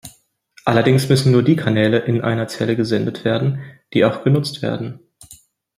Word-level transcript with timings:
Allerdings 0.65 1.09
müssen 1.09 1.31
nur 1.31 1.43
die 1.43 1.55
Kanäle 1.55 1.99
in 1.99 2.21
einer 2.21 2.47
Zelle 2.47 2.75
gesendet 2.75 3.23
werden, 3.23 3.61
die 3.93 4.03
auch 4.03 4.23
genutzt 4.23 4.63
werden. 4.63 4.99